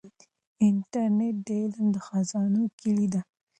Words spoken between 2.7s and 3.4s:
کلي ده.